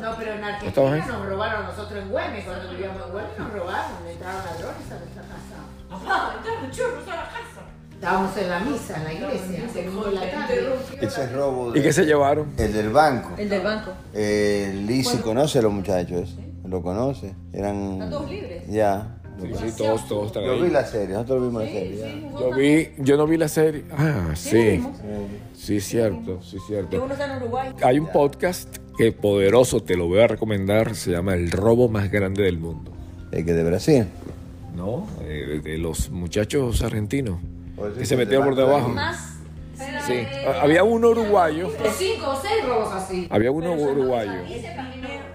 No, 0.00 0.14
pero 0.18 0.32
en. 0.32 0.44
Argentina 0.44 1.06
nos 1.06 1.26
robaron 1.26 1.66
nosotros 1.66 2.02
en 2.02 2.10
Güemes. 2.10 2.44
Cuando 2.44 2.70
vivíamos 2.70 3.02
en 3.06 3.12
Güemes 3.12 3.38
nos 3.38 3.52
robaron. 3.52 4.08
Entraron 4.08 4.44
ladrones 4.44 4.90
a 4.90 4.98
nuestra 4.98 5.22
casa. 5.22 5.56
Papá, 5.90 6.34
entraron 6.38 6.70
churros 6.70 7.08
a 7.08 7.16
la 7.16 7.24
casa. 7.24 7.62
Estábamos 7.92 8.36
en 8.36 8.48
la 8.48 8.58
misa, 8.60 8.96
en 8.96 9.04
la 9.04 9.12
iglesia. 9.12 9.68
Se 9.72 9.82
de 9.82 10.12
la 10.12 10.30
tarde. 10.30 10.74
Ese 11.00 11.24
es 11.24 11.32
robo. 11.32 11.76
¿Y 11.76 11.82
qué 11.82 11.92
se 11.92 12.04
llevaron? 12.04 12.52
El 12.58 12.72
del 12.72 12.90
banco. 12.90 13.30
El 13.38 13.48
del 13.48 13.62
banco. 13.62 13.92
Eh, 14.12 14.82
Lizzy 14.86 15.18
conoce 15.18 15.60
a 15.60 15.62
los 15.62 15.72
muchachos. 15.72 16.36
Lo 16.64 16.82
conoce. 16.82 17.34
Eran. 17.52 17.92
Están 17.92 18.10
todos 18.10 18.30
libres. 18.30 18.66
Ya. 18.66 19.18
Sí, 19.40 19.48
sí, 19.54 19.76
todos, 19.76 20.06
todos 20.08 20.26
están 20.26 20.44
Yo 20.44 20.60
vi 20.60 20.70
la 20.70 20.84
serie, 20.84 21.14
nosotros 21.14 21.42
vimos 21.42 21.62
la 21.64 21.68
serie. 21.68 22.30
Yo 22.38 22.54
vi, 22.54 22.90
yo 22.98 23.16
no 23.16 23.26
vi 23.26 23.36
la 23.36 23.48
serie. 23.48 23.84
Ah, 23.90 24.30
sí. 24.34 24.84
Sí, 25.54 25.80
cierto, 25.80 26.42
sí, 26.42 26.58
Que 26.58 26.66
cierto. 26.66 27.04
uno 27.04 27.12
está 27.12 27.26
en 27.26 27.42
Uruguay. 27.42 27.72
Hay 27.82 27.98
un 27.98 28.08
podcast 28.08 28.76
que 28.96 29.12
poderoso, 29.12 29.80
te 29.80 29.96
lo 29.96 30.06
voy 30.08 30.20
a 30.20 30.26
recomendar, 30.26 30.94
se 30.94 31.10
llama 31.10 31.34
El 31.34 31.50
robo 31.50 31.88
más 31.88 32.10
grande 32.10 32.42
del 32.42 32.58
mundo. 32.58 32.92
El 33.30 33.44
que 33.44 33.52
de 33.52 33.64
Brasil. 33.64 34.06
¿No? 34.74 35.06
Eh, 35.22 35.60
de 35.62 35.78
los 35.78 36.10
muchachos 36.10 36.82
argentinos 36.82 37.40
que 37.98 38.06
se 38.06 38.16
metieron 38.16 38.46
por 38.46 38.54
de 38.54 38.62
debajo. 38.62 38.88
Más. 38.88 39.28
Sí, 40.06 40.14
había 40.60 40.84
uno 40.84 41.08
uruguayo. 41.08 41.70
Cinco 41.96 42.30
o 42.30 42.40
seis 42.40 42.64
robos 42.66 42.92
así. 42.92 43.26
Había 43.30 43.50
uno 43.50 43.72
uruguayo. 43.72 44.32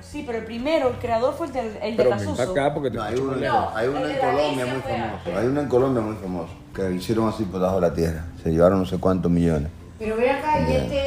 Sí, 0.01 0.23
pero 0.25 0.39
el 0.39 0.45
primero, 0.45 0.89
el 0.89 0.95
creador 0.95 1.33
fue 1.33 1.47
el, 1.47 1.53
del, 1.53 1.65
el 1.81 1.97
de 1.97 1.97
Pero 1.97 2.09
ven 2.11 2.19
Casuso. 2.19 2.41
acá 2.41 2.73
porque 2.73 2.89
te 2.89 2.95
No, 2.95 3.03
hay 3.03 3.15
uno, 3.15 3.35
hay 3.75 3.87
uno 3.87 4.05
en 4.05 4.13
de 4.13 4.19
Colombia 4.19 4.65
muy 4.65 4.81
famoso. 4.81 5.37
Hay 5.37 5.47
uno 5.47 5.61
en 5.61 5.67
Colombia 5.67 6.01
muy 6.01 6.15
famoso. 6.15 6.53
Que 6.73 6.81
lo 6.83 6.91
hicieron 6.91 7.27
así 7.27 7.43
por 7.43 7.59
debajo 7.59 7.75
de 7.75 7.81
la 7.89 7.93
tierra. 7.93 8.25
Se 8.41 8.49
llevaron 8.51 8.79
no 8.79 8.85
sé 8.85 8.97
cuántos 8.99 9.29
millones. 9.29 9.69
Pero 9.99 10.15
ve 10.15 10.29
acá, 10.29 10.59
y, 10.69 10.75
este, 10.75 11.03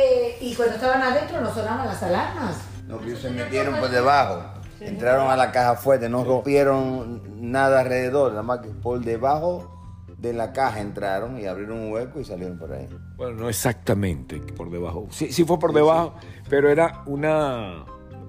y 0.50 0.54
cuando 0.54 0.74
estaban 0.74 1.00
adentro 1.00 1.40
no 1.40 1.54
sonaban 1.54 1.86
las 1.86 2.02
alarmas. 2.02 2.56
No, 2.88 3.00
ellos 3.02 3.20
se 3.20 3.30
metieron 3.30 3.78
por 3.78 3.88
debajo. 3.88 4.42
Entraron 4.80 5.30
a 5.30 5.36
la 5.36 5.52
caja 5.52 5.76
fuerte, 5.76 6.08
no 6.08 6.24
rompieron 6.24 7.52
nada 7.52 7.80
alrededor, 7.80 8.30
nada 8.30 8.42
más 8.42 8.60
que 8.60 8.68
por 8.68 9.00
debajo 9.00 9.76
de 10.18 10.32
la 10.32 10.52
caja 10.52 10.80
entraron 10.80 11.38
y 11.38 11.46
abrieron 11.46 11.78
un 11.78 11.92
hueco 11.92 12.18
y 12.18 12.24
salieron 12.24 12.58
por 12.58 12.72
ahí. 12.72 12.88
Bueno, 13.16 13.42
no 13.42 13.48
exactamente 13.48 14.40
por 14.56 14.70
debajo. 14.70 15.06
Sí, 15.10 15.32
sí 15.32 15.44
fue 15.44 15.58
por 15.58 15.72
debajo, 15.72 16.14
pero 16.48 16.68
era 16.68 17.02
una 17.06 17.84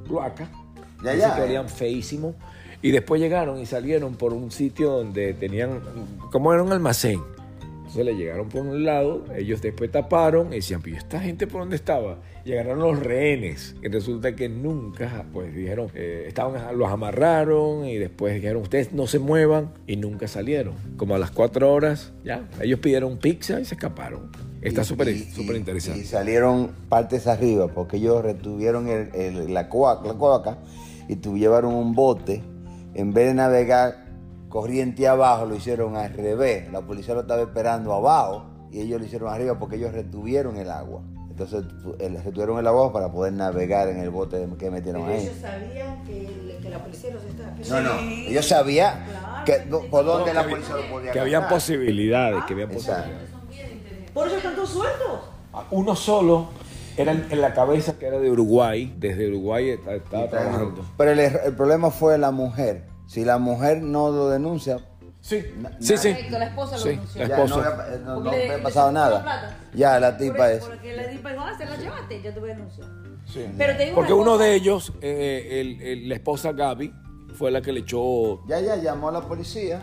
cloaca. 0.06 0.48
Ya, 1.04 1.16
ya, 1.16 1.36
que 1.36 1.56
eh. 1.56 1.64
feísimo. 1.68 2.36
Y 2.84 2.92
después 2.92 3.20
llegaron 3.20 3.60
y 3.60 3.66
salieron 3.66 4.16
por 4.16 4.34
un 4.34 4.52
sitio 4.52 4.92
donde 4.92 5.34
tenían, 5.34 5.82
como 6.32 6.54
era 6.54 6.62
un 6.62 6.72
almacén. 6.72 7.22
Entonces 7.92 8.06
le 8.06 8.16
llegaron 8.16 8.48
por 8.48 8.62
un 8.62 8.86
lado, 8.86 9.26
ellos 9.36 9.62
después 9.62 9.92
taparon 9.92 10.54
y 10.54 10.58
decían, 10.58 10.82
pero 10.82 10.96
¿y 10.96 10.98
esta 11.00 11.20
gente 11.20 11.46
por 11.46 11.60
dónde 11.60 11.76
estaba? 11.76 12.20
Y 12.46 12.54
agarraron 12.54 12.80
los 12.80 13.00
rehenes. 13.04 13.76
Y 13.84 13.90
resulta 13.90 14.34
que 14.34 14.48
nunca, 14.48 15.26
pues 15.34 15.54
dijeron, 15.54 15.88
eh, 15.94 16.24
estaban, 16.26 16.78
los 16.78 16.90
amarraron 16.90 17.86
y 17.86 17.98
después 17.98 18.34
dijeron, 18.34 18.62
ustedes 18.62 18.94
no 18.94 19.08
se 19.08 19.20
muevan 19.20 19.72
y 19.88 19.98
nunca 19.98 20.30
salieron. 20.30 20.76
Como 20.96 21.16
a 21.16 21.20
las 21.20 21.32
cuatro 21.32 21.70
horas, 21.74 22.14
ya, 22.24 22.48
ellos 22.62 22.80
pidieron 22.80 23.18
pizza 23.18 23.60
y 23.60 23.66
se 23.66 23.76
escaparon. 23.76 24.32
Está 24.62 24.86
súper 24.86 25.58
interesante. 25.58 26.00
Y 26.00 26.06
salieron 26.06 26.72
partes 26.88 27.28
arriba 27.28 27.68
porque 27.68 27.98
ellos 27.98 28.24
retuvieron 28.24 28.88
el- 28.88 29.14
el- 29.16 29.54
la, 29.54 29.68
coaca, 29.68 30.08
la 30.08 30.14
coaca 30.14 30.60
y 31.10 31.18
tu- 31.18 31.38
llevaron 31.38 31.74
un 31.74 31.94
bote. 31.94 32.42
En 32.94 33.12
vez 33.12 33.28
de 33.28 33.34
navegar 33.34 34.06
corriente 34.52 35.08
abajo, 35.08 35.46
lo 35.48 35.56
hicieron 35.56 35.96
al 35.96 36.14
revés. 36.14 36.72
La 36.72 36.82
policía 36.82 37.16
lo 37.16 37.22
estaba 37.22 37.42
esperando 37.42 37.94
abajo 37.94 38.46
y 38.72 38.82
ellos 38.82 39.00
lo 39.00 39.06
hicieron 39.08 39.34
arriba 39.34 39.58
porque 39.58 39.78
ellos 39.78 39.92
retuvieron 39.94 40.58
el 40.58 40.70
agua. 40.70 41.02
Entonces 41.30 41.64
retuvieron 42.24 42.60
el 42.60 42.68
agua 42.68 42.92
para 42.94 43.12
poder 43.12 43.34
navegar 43.34 43.88
en 43.88 44.00
el 44.00 44.10
bote 44.12 44.46
que 44.60 44.70
metieron 44.70 45.08
ahí. 45.10 45.32
sabían 45.42 46.04
que, 46.04 46.60
que 46.62 46.70
la 46.70 46.78
policía 46.84 47.12
los 47.14 47.24
estaba 47.24 47.82
No, 47.82 47.94
no. 47.96 48.00
Ellos 48.00 48.46
sabían 48.46 49.06
que, 49.46 49.54
por 49.90 50.06
dónde 50.06 50.34
la 50.34 50.44
policía 50.48 50.76
lo 50.76 50.84
podía 50.94 51.12
Que 51.14 51.20
había 51.20 51.38
agarrar. 51.38 51.56
posibilidades, 51.56 52.44
que 52.46 52.54
había 52.54 52.68
posibilidades. 52.68 53.30
Por 54.14 54.28
eso 54.28 54.38
están 54.38 54.56
todos 54.56 54.70
sueltos. 54.70 55.22
Uno 55.72 55.96
solo 55.96 56.50
era 56.98 57.14
en, 57.14 57.42
la 57.42 57.54
cabeza 57.54 57.98
que 57.98 58.06
era 58.08 58.20
de 58.20 58.30
Uruguay. 58.30 58.94
Desde 59.00 59.28
Uruguay 59.30 59.70
estaba, 59.70 59.96
estaba 59.96 60.30
trabajando. 60.30 60.86
Pero 60.98 61.12
el, 61.12 61.20
er- 61.20 61.42
el 61.46 61.56
problema 61.56 61.90
fue 61.92 62.18
la 62.18 62.32
mujer. 62.32 62.91
Si 63.12 63.26
la 63.26 63.38
mujer 63.40 63.82
no 63.82 64.10
lo 64.10 64.30
denuncia, 64.30 64.78
Sí, 65.20 65.44
sí, 65.82 65.98
sí. 65.98 66.16
La 66.30 66.46
esposa 66.46 66.78
lo 66.78 66.82
Sí, 66.84 66.90
denunció. 66.92 67.22
la 67.22 67.28
ya 67.28 67.38
no 67.46 67.56
había, 67.56 67.98
no- 68.00 68.16
no 68.16 68.24
Porque 68.24 68.38
le- 68.38 68.50
había 68.54 68.64
pasado 68.64 68.92
nada. 68.94 69.22
la. 69.22 69.58
Ya 69.78 70.00
la 70.00 70.18
tipa 70.18 70.50
es. 70.52 70.64
Porque 70.64 70.96
ah, 71.38 71.54
se 71.58 71.66
la 71.66 71.76
llevaste, 71.76 72.22
yo 72.24 72.34
te 72.34 72.40
voy 72.40 72.52
a 72.52 72.56
denunciar. 72.56 72.88
Sí. 73.26 73.46
Pero 73.58 73.76
te 73.78 73.84
digo 73.84 73.96
Porque 73.96 74.14
uno 74.14 74.32
cosa. 74.32 74.44
de 74.46 74.56
ellos, 74.56 74.94
eh, 75.02 75.60
el- 75.62 75.82
el- 75.82 76.10
la 76.10 76.16
esposa 76.16 76.54
Gaby, 76.54 76.94
fue 77.36 77.52
la 77.52 77.62
que 77.62 77.74
le 77.74 77.82
echó 77.82 78.46
Ya, 78.48 78.62
ya 78.62 78.78
llamó 78.78 79.10
a 79.10 79.12
la 79.12 79.22
policía. 79.22 79.82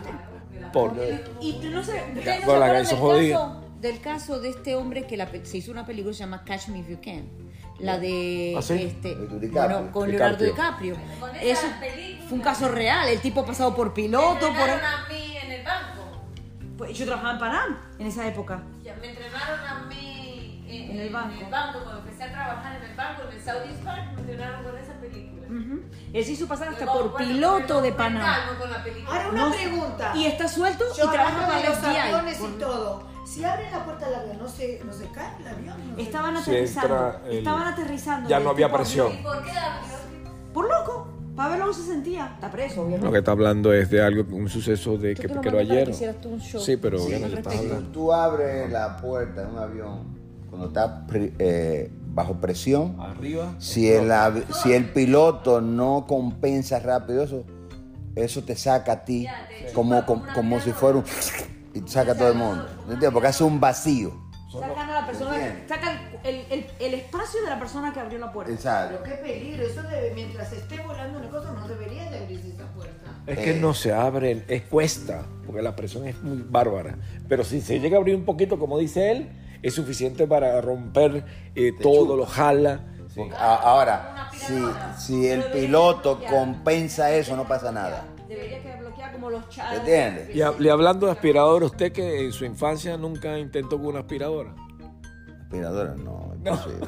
por. 0.73 0.93
Y 1.39 1.53
tú 1.61 1.69
no 1.69 1.83
sé, 1.83 1.93
Ya, 1.93 2.19
¿ustedes 2.19 2.45
no 2.47 2.57
la 2.57 2.65
acuerdan 2.65 2.75
que 2.75 2.81
hizo 2.81 2.95
del 2.95 2.99
jodida. 2.99 3.37
caso, 3.37 3.61
del 3.79 4.01
caso 4.01 4.39
de 4.41 4.49
este 4.49 4.75
hombre 4.75 5.05
que 5.07 5.17
la 5.17 5.29
se 5.43 5.57
hizo 5.57 5.71
una 5.71 5.85
película 5.85 6.11
que 6.11 6.15
se 6.17 6.23
llama 6.23 6.43
Catch 6.43 6.67
Me 6.69 6.79
If 6.79 6.89
You 6.89 6.97
Can? 7.01 7.29
La 7.79 7.97
de 7.97 8.55
¿Ah, 8.57 8.61
sí? 8.61 8.73
este, 8.73 9.15
De 9.15 9.39
DiCaprio. 9.39 9.77
bueno, 9.77 9.91
con 9.91 10.09
Leonardo 10.09 10.43
DiCaprio. 10.43 10.95
DiCaprio. 10.95 11.41
Eso 11.41 11.67
fue 12.27 12.37
un 12.37 12.43
caso 12.43 12.67
real. 12.69 13.07
El 13.07 13.19
tipo 13.21 13.41
ha 13.41 13.45
pasado 13.45 13.73
por 13.75 13.93
piloto, 13.93 14.47
por 14.53 14.69
a 14.69 15.05
mí 15.09 15.37
en 15.41 15.51
el 15.51 15.63
banco. 15.63 16.21
Pues 16.77 16.97
yo 16.97 17.05
trabajaba 17.05 17.33
en 17.33 17.39
Panam 17.39 17.77
en 17.97 18.07
esa 18.07 18.27
época. 18.27 18.61
Ya, 18.83 18.95
me 18.95 19.09
entrenaron 19.09 19.59
a 19.59 19.85
mí 19.87 20.18
en, 20.69 20.91
En 20.91 20.99
el 20.99 21.09
banco. 21.13 21.33
En 21.39 21.45
el 21.45 21.51
banco, 21.51 21.79
cuando 21.83 21.99
empecé 22.01 22.23
a 22.23 22.31
trabajar 22.31 22.75
en 22.77 22.89
el 22.89 22.95
banco, 22.95 23.21
en 23.29 23.35
el 23.37 23.41
Saudi 23.43 23.69
Bank, 23.83 24.13
me 24.15 24.21
entrenaron 24.21 24.63
con 24.63 24.77
esa 24.77 24.93
película. 24.93 25.47
Él 26.13 26.25
se 26.25 26.31
hizo 26.31 26.47
pasar 26.47 26.67
hasta 26.69 26.85
por 26.85 27.11
bueno, 27.11 27.17
piloto 27.17 27.81
de 27.81 27.91
me 27.91 27.97
Panam. 27.97 28.21
calmo 28.21 28.59
con 28.59 28.71
la 28.71 28.83
película. 28.83 29.15
Ahora 29.15 29.29
una 29.29 29.45
No- 29.45 29.51
pregunta. 29.51 30.11
Y 30.15 30.25
está 30.25 30.47
suelto 30.47 30.83
Yo 30.97 31.05
y 31.05 31.09
trabaja 31.09 31.47
para 31.47 31.69
los 31.69 31.83
aviones 31.83 32.37
Por- 32.37 32.49
y 32.49 32.53
todo. 32.53 33.03
Si 33.25 33.43
abren 33.43 33.71
la 33.71 33.85
puerta 33.85 34.05
del 34.09 34.15
avión, 34.19 34.37
¿no 34.39 34.47
se, 34.47 34.81
no 34.83 34.91
se 34.93 35.07
cae 35.11 35.29
el 35.39 35.47
avión? 35.47 35.89
No 35.91 35.95
se- 35.95 36.01
Estaban 36.01 36.35
Si 36.37 36.41
aterrizando. 36.51 37.19
el- 37.27 37.37
Estaban 37.39 37.67
aterrizando. 37.67 38.29
Ya 38.29 38.39
no 38.39 38.49
había 38.49 38.67
tipo 38.67 38.77
presión. 38.77 39.07
abrió- 39.07 39.23
¿Por 39.23 39.43
qué 39.43 39.53
la 39.53 39.79
Por 40.53 40.67
loco. 40.69 41.07
Para 41.35 41.49
ver 41.51 41.59
cómo 41.61 41.73
se 41.73 41.83
sentía. 41.83 42.31
Está 42.35 42.51
preso, 42.51 42.81
obviamente. 42.81 43.05
Lo 43.05 43.11
que 43.13 43.19
está 43.19 43.31
hablando 43.31 43.71
es 43.71 43.89
de 43.89 44.01
algo, 44.03 44.23
un 44.35 44.49
suceso 44.49 44.97
de 44.97 45.15
que, 45.15 45.27
que 45.27 45.51
lo 45.51 45.59
ayer. 45.59 45.85
que 45.85 45.91
hicieras 45.91 46.19
tú 46.19 46.29
un 46.29 46.41
show. 46.41 46.59
Sí, 46.59 46.75
pero 46.75 46.97
Sí, 46.99 47.11
bueno, 47.11 47.27
respecto. 47.27 47.49
hablando. 47.57 47.91
Tú 47.91 48.11
abres 48.11 48.69
la 48.71 48.97
puerta 48.97 49.41
de 49.41 49.47
un 49.47 49.57
avión 49.57 50.18
cuando 50.49 50.67
está 50.67 51.05
eh, 51.13 51.91
bajo 52.13 52.35
presión. 52.35 52.99
Arriba. 52.99 53.55
Si 53.59 53.89
el, 53.89 54.11
si 54.61 54.73
el 54.73 54.85
piloto 54.91 55.61
no 55.61 56.05
compensa 56.07 56.79
rápido 56.79 57.23
eso, 57.23 57.43
eso 58.15 58.43
te 58.43 58.55
saca 58.55 58.91
a 58.91 59.05
ti 59.05 59.27
como, 59.73 60.05
como, 60.05 60.25
como 60.33 60.59
si 60.59 60.71
fuera 60.71 60.97
un... 60.97 61.05
Y 61.71 61.81
te 61.81 61.91
saca 61.91 62.13
a 62.13 62.15
todo 62.15 62.29
el 62.29 62.33
mundo. 62.33 62.65
¿Me 62.87 62.93
entiendes? 62.93 63.11
Porque 63.11 63.27
hace 63.27 63.43
un 63.43 63.59
vacío. 63.59 64.11
Sacan 64.51 64.89
a 64.89 65.01
la 65.01 65.05
persona, 65.05 65.35
sacan 65.67 65.99
el, 66.23 66.43
el, 66.49 66.65
el 66.79 66.93
espacio 66.95 67.43
de 67.43 67.49
la 67.51 67.59
persona 67.59 67.93
que 67.93 67.99
abrió 67.99 68.17
la 68.17 68.31
puerta. 68.31 68.51
Exacto. 68.51 68.97
Pero 69.03 69.15
qué 69.15 69.21
peligro. 69.21 69.63
Eso 69.63 69.83
debe, 69.83 70.11
mientras 70.15 70.51
esté 70.51 70.79
volando 70.79 71.19
una 71.19 71.29
cosa, 71.29 71.51
no 71.51 71.67
debería 71.67 72.09
de 72.09 72.17
abrirse 72.17 72.49
esa 72.49 72.65
puerta. 72.73 73.21
Es 73.27 73.37
que 73.37 73.53
no 73.53 73.75
se 73.75 73.93
abre, 73.93 74.43
es 74.47 74.63
cuesta, 74.63 75.23
porque 75.45 75.61
la 75.61 75.75
presión 75.75 76.07
es 76.07 76.19
muy 76.23 76.43
bárbara. 76.49 76.97
Pero 77.27 77.43
si 77.43 77.61
se 77.61 77.79
llega 77.79 77.97
a 77.97 77.99
abrir 77.99 78.15
un 78.15 78.25
poquito, 78.25 78.57
como 78.57 78.79
dice 78.79 79.11
él, 79.11 79.29
es 79.61 79.73
suficiente 79.73 80.27
para 80.27 80.59
romper 80.61 81.25
eh, 81.55 81.71
todo, 81.81 82.15
lo 82.15 82.25
jala. 82.25 82.85
Porque 83.15 83.33
a- 83.35 83.55
ahora, 83.55 84.29
si, 84.33 84.61
si 84.97 85.27
el 85.27 85.43
piloto 85.45 86.19
compensa 86.29 87.11
eso, 87.13 87.35
no 87.35 87.47
pasa 87.47 87.71
nada. 87.71 88.05
Debería 88.27 88.61
que 88.61 88.75
bloquear 88.79 89.11
como 89.13 89.29
los 89.31 89.49
chats. 89.49 89.79
¿Entiendes? 89.79 90.35
Y, 90.35 90.41
hablando 90.69 91.07
de 91.07 91.11
aspiradora, 91.13 91.65
usted 91.65 91.91
que 91.91 92.25
en 92.25 92.31
su 92.31 92.45
infancia 92.45 92.95
nunca 92.97 93.37
intentó 93.39 93.77
con 93.77 93.87
una 93.87 93.99
aspiradora. 94.01 94.53
Aspiradora, 95.43 95.95
no, 95.95 96.31
imposible. 96.35 96.87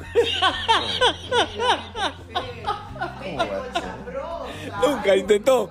¿Cómo 3.22 3.36
va 3.38 3.44
a 3.44 3.80
ser? 3.80 4.90
Nunca 4.90 5.16
intentó. 5.16 5.70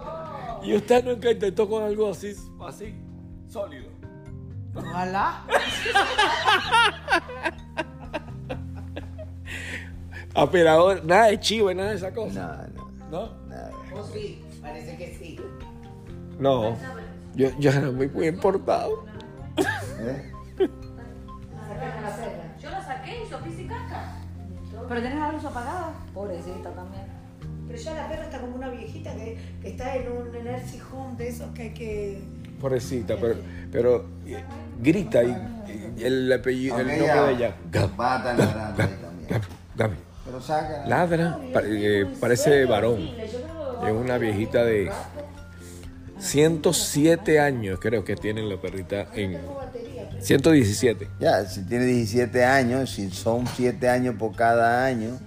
Y 0.63 0.75
usted 0.75 1.03
nunca 1.05 1.31
intentó 1.31 1.67
con 1.69 1.83
algo 1.83 2.09
así, 2.11 2.33
así, 2.67 2.93
sólido. 3.47 3.89
Ojalá. 4.75 5.43
Aspiradora, 10.33 11.01
nada 11.03 11.25
de 11.27 11.39
chivo, 11.39 11.73
nada 11.73 11.89
de 11.89 11.95
esa 11.95 12.13
cosa. 12.13 12.69
No, 12.75 12.85
no, 13.09 13.25
¿No? 13.25 13.47
nada. 13.47 13.71
Oh, 13.93 14.03
sí, 14.13 14.41
parece 14.61 14.97
que 14.97 15.15
sí. 15.17 15.37
No. 16.39 16.77
Yo, 17.35 17.49
yo 17.59 17.71
era 17.71 17.91
muy, 17.91 18.07
muy 18.09 18.27
importado. 18.27 19.05
¿Eh? 19.57 20.31
Yo 22.61 22.69
la 22.69 22.83
saqué 22.85 23.23
y 23.23 23.61
y 23.61 23.67
caca. 23.67 24.17
Pero 24.87 25.01
tenés 25.01 25.19
la 25.19 25.31
luz 25.31 25.45
apagada. 25.45 25.93
Pobrecita 26.13 26.71
también. 26.71 27.03
Pero 27.67 27.79
ya 27.79 27.93
la 27.93 28.09
perra 28.09 28.23
está 28.23 28.41
como 28.41 28.55
una 28.55 28.69
viejita 28.69 29.15
que, 29.15 29.37
que 29.61 29.69
está 29.69 29.95
en 29.95 30.11
un 30.11 30.31
nursing 30.31 30.81
home 30.91 31.15
de 31.15 31.29
esos 31.29 31.49
que 31.53 31.61
hay 31.61 31.73
que... 31.73 32.21
Pobrecita, 32.61 33.15
pero, 33.19 33.35
pero 33.71 34.05
eh, 34.27 34.43
grita 34.81 35.23
y, 35.23 35.35
y 35.97 36.03
el 36.03 36.31
apellido, 36.31 36.79
el 36.79 36.87
nombre 36.87 37.07
de 37.07 37.31
ella. 37.33 37.55
Va 37.99 38.15
a 38.17 38.23
también. 39.75 40.01
Pero 40.25 40.39
saca. 40.41 40.85
Ladra, 40.87 41.39
pa- 41.51 41.63
eh, 41.65 42.05
parece 42.19 42.65
varón. 42.65 43.09
Es 43.83 43.91
una 43.91 44.19
viejita 44.19 44.63
de 44.63 44.91
107 46.19 47.39
años, 47.39 47.79
creo 47.81 48.03
que 48.03 48.15
tiene 48.15 48.43
la 48.43 48.57
perrita 48.61 49.07
en 49.15 49.39
117. 50.19 51.07
Ya, 51.19 51.45
si 51.45 51.63
tiene 51.63 51.85
17 51.85 52.45
años, 52.45 52.91
si 52.91 53.09
son 53.09 53.47
7 53.47 53.89
años 53.89 54.15
por 54.19 54.35
cada 54.35 54.85
año, 54.85 55.17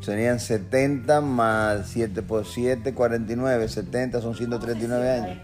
serían 0.00 0.38
70 0.38 1.20
más 1.20 1.88
7 1.88 2.22
por 2.22 2.46
7, 2.46 2.94
49, 2.94 3.68
70 3.68 4.20
son 4.20 4.36
139 4.36 5.10
años. 5.10 5.38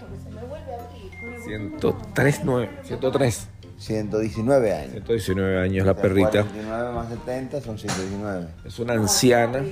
103, 1.47 2.41
9, 2.45 2.71
103, 2.83 3.49
119 3.79 4.73
años. 4.75 4.93
119 4.93 5.61
años 5.61 5.87
la 5.87 5.95
perrita. 5.95 6.43
49 6.43 6.93
más 6.93 7.09
70 7.09 7.61
son 7.61 7.79
119. 7.79 8.49
Es 8.65 8.79
una 8.81 8.95
anciana 8.95 9.63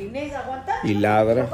y 0.84 0.94
ladra. 0.94 1.48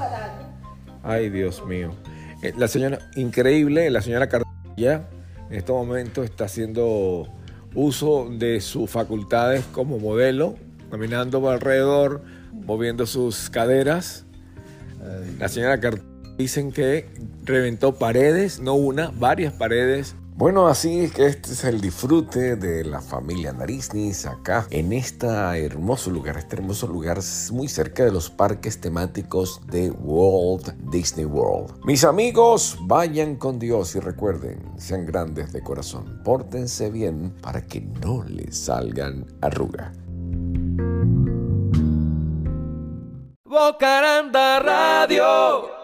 Ay, 1.03 1.31
Dios 1.31 1.65
mío. 1.65 1.95
Eh, 2.43 2.53
La 2.57 2.69
señora, 2.69 2.99
increíble, 3.17 3.89
la 3.91 4.03
señora 4.03 4.29
Cartilla 4.29 5.09
en 5.49 5.57
este 5.57 5.73
momento 5.73 6.23
está 6.23 6.45
haciendo 6.45 7.27
uso 7.75 8.29
de 8.31 8.61
sus 8.61 8.91
facultades 8.91 9.65
como 9.73 9.99
modelo, 9.99 10.57
caminando 10.91 11.41
por 11.41 11.55
alrededor, 11.55 12.23
moviendo 12.53 13.07
sus 13.07 13.49
caderas. 13.49 14.27
La 15.39 15.49
señora 15.49 15.81
Carter 15.81 16.10
dicen 16.41 16.73
que 16.73 17.07
reventó 17.45 17.97
paredes, 17.97 18.61
no 18.61 18.75
una, 18.75 19.11
varias 19.11 19.53
paredes. 19.53 20.15
Bueno, 20.35 20.69
así 20.69 21.01
es 21.01 21.13
que 21.13 21.27
este 21.27 21.53
es 21.53 21.65
el 21.65 21.83
disfrute 21.83 22.57
de 22.57 22.83
la 22.83 23.03
familia 23.03 23.53
Narisnis 23.53 24.25
acá 24.25 24.67
en 24.71 24.95
este 24.95 25.27
hermoso 25.27 26.11
lugar, 26.11 26.39
este 26.39 26.57
hermoso 26.57 26.87
lugar 26.87 27.19
muy 27.53 27.69
cerca 27.69 28.07
de 28.07 28.11
los 28.11 28.31
parques 28.31 28.81
temáticos 28.81 29.61
de 29.67 29.91
Walt 29.91 30.69
Disney 30.91 31.27
World. 31.27 31.85
Mis 31.85 32.05
amigos, 32.05 32.79
vayan 32.87 33.37
con 33.37 33.59
Dios 33.59 33.95
y 33.97 34.01
recuerden, 34.01 34.63
sean 34.79 35.05
grandes 35.05 35.53
de 35.53 35.61
corazón, 35.61 36.23
pórtense 36.25 36.91
bien 36.91 37.35
para 37.43 37.67
que 37.67 37.83
no 37.83 38.25
les 38.25 38.57
salgan 38.57 39.27
arrugas. 39.43 39.95
Bocaranda 43.45 44.61
Radio. 44.61 45.80